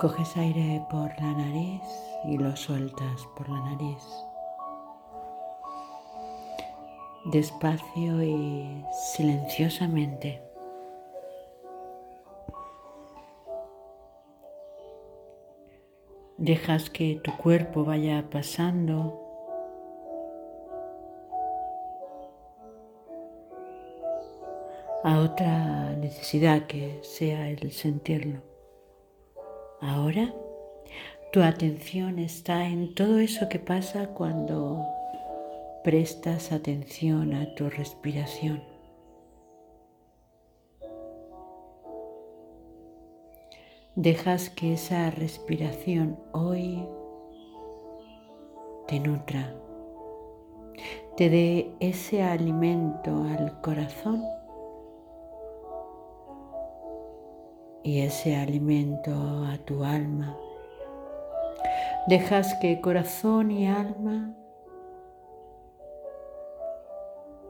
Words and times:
Coges 0.00 0.34
aire 0.38 0.82
por 0.88 1.10
la 1.20 1.32
nariz 1.34 1.82
y 2.24 2.38
lo 2.38 2.56
sueltas 2.56 3.28
por 3.36 3.50
la 3.50 3.60
nariz. 3.60 4.02
Despacio 7.26 8.22
y 8.22 8.82
silenciosamente. 9.14 10.40
Dejas 16.38 16.88
que 16.88 17.20
tu 17.22 17.36
cuerpo 17.36 17.84
vaya 17.84 18.24
pasando 18.30 19.20
a 25.04 25.18
otra 25.18 25.90
necesidad 25.96 26.66
que 26.66 27.00
sea 27.02 27.50
el 27.50 27.70
sentirlo. 27.70 28.49
Ahora 29.80 30.34
tu 31.32 31.42
atención 31.42 32.18
está 32.18 32.66
en 32.66 32.94
todo 32.94 33.18
eso 33.18 33.48
que 33.48 33.58
pasa 33.58 34.08
cuando 34.08 34.84
prestas 35.82 36.52
atención 36.52 37.32
a 37.32 37.54
tu 37.54 37.70
respiración. 37.70 38.62
Dejas 43.94 44.50
que 44.50 44.74
esa 44.74 45.10
respiración 45.10 46.18
hoy 46.32 46.84
te 48.86 49.00
nutra, 49.00 49.54
te 51.16 51.30
dé 51.30 51.72
ese 51.80 52.22
alimento 52.22 53.24
al 53.24 53.60
corazón 53.62 54.22
y 57.82 58.00
ese 58.00 58.36
alimento 58.36 59.12
a 59.44 59.58
tu 59.64 59.84
alma. 59.84 60.36
Dejas 62.06 62.54
que 62.54 62.80
corazón 62.80 63.50
y 63.50 63.68
alma 63.68 64.34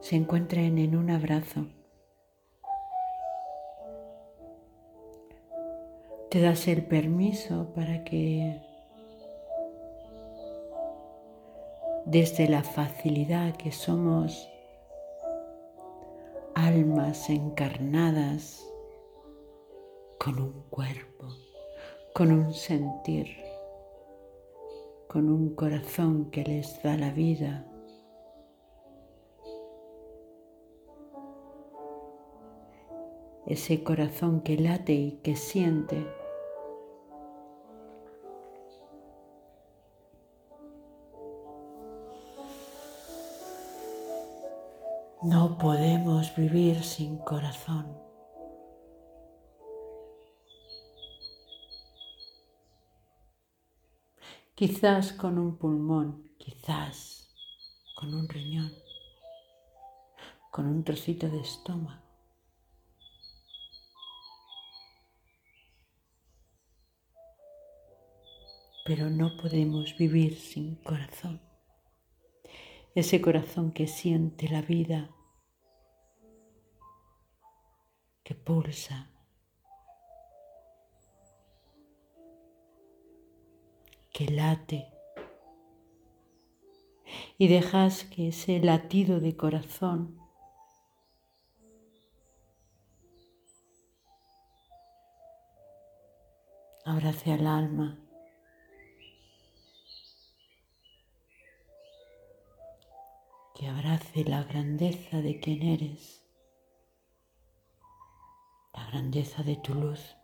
se 0.00 0.16
encuentren 0.16 0.78
en 0.78 0.96
un 0.96 1.10
abrazo. 1.10 1.66
Te 6.30 6.40
das 6.40 6.68
el 6.68 6.84
permiso 6.84 7.72
para 7.74 8.04
que 8.04 8.60
desde 12.04 12.48
la 12.48 12.62
facilidad 12.62 13.56
que 13.56 13.72
somos 13.72 14.48
almas 16.54 17.28
encarnadas 17.30 18.64
con 20.18 20.40
un 20.40 20.64
cuerpo, 20.68 21.28
con 22.12 22.32
un 22.32 22.52
sentir, 22.52 23.28
con 25.06 25.28
un 25.30 25.54
corazón 25.54 26.30
que 26.32 26.42
les 26.42 26.82
da 26.82 26.96
la 26.96 27.10
vida. 27.10 27.64
Ese 33.46 33.82
corazón 33.84 34.40
que 34.40 34.58
late 34.58 34.92
y 34.92 35.12
que 35.22 35.36
siente. 35.36 36.04
No 45.22 45.56
podemos 45.58 46.34
vivir 46.36 46.82
sin 46.82 47.18
corazón. 47.18 48.07
Quizás 54.58 55.12
con 55.12 55.38
un 55.38 55.56
pulmón, 55.56 56.32
quizás 56.36 57.28
con 57.94 58.12
un 58.12 58.28
riñón, 58.28 58.72
con 60.50 60.66
un 60.66 60.82
trocito 60.82 61.28
de 61.28 61.38
estómago. 61.38 62.02
Pero 68.84 69.08
no 69.10 69.36
podemos 69.36 69.96
vivir 69.96 70.34
sin 70.34 70.74
corazón. 70.82 71.40
Ese 72.96 73.20
corazón 73.20 73.70
que 73.70 73.86
siente 73.86 74.48
la 74.48 74.62
vida, 74.62 75.08
que 78.24 78.34
pulsa, 78.34 79.17
que 84.18 84.26
late 84.32 84.92
y 87.38 87.46
dejas 87.46 88.02
que 88.02 88.28
ese 88.30 88.58
latido 88.58 89.20
de 89.20 89.36
corazón 89.36 90.18
abrace 96.84 97.32
al 97.32 97.46
alma. 97.46 97.96
Que 103.54 103.68
abrace 103.68 104.24
la 104.24 104.42
grandeza 104.42 105.18
de 105.18 105.38
quien 105.38 105.62
eres, 105.62 106.24
la 108.74 108.84
grandeza 108.88 109.44
de 109.44 109.54
tu 109.54 109.74
luz. 109.74 110.17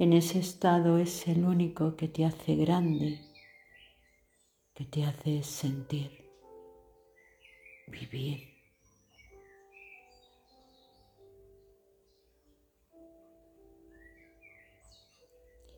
En 0.00 0.14
ese 0.14 0.38
estado 0.38 0.96
es 0.96 1.28
el 1.28 1.44
único 1.44 1.94
que 1.94 2.08
te 2.08 2.24
hace 2.24 2.56
grande, 2.56 3.20
que 4.72 4.86
te 4.86 5.04
hace 5.04 5.42
sentir, 5.42 6.26
vivir. 7.86 8.48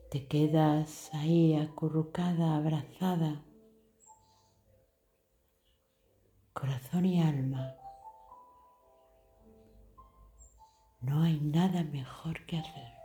Te 0.09 0.25
quedas 0.25 1.13
ahí 1.13 1.55
acurrucada, 1.55 2.55
abrazada, 2.55 3.43
corazón 6.53 7.05
y 7.05 7.21
alma. 7.21 7.75
No 11.01 11.23
hay 11.23 11.41
nada 11.41 11.83
mejor 11.83 12.45
que 12.45 12.59
hacer. 12.59 13.02